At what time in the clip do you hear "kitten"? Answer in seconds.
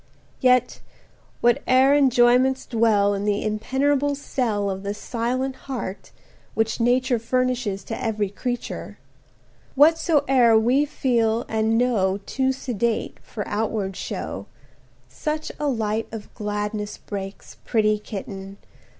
17.99-18.57